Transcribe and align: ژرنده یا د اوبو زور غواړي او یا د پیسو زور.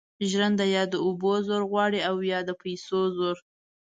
ژرنده 0.29 0.65
یا 0.75 0.83
د 0.89 0.95
اوبو 1.05 1.31
زور 1.47 1.63
غواړي 1.71 1.99
او 2.09 2.15
یا 2.31 2.39
د 2.47 2.49
پیسو 2.61 2.99
زور. 3.17 3.37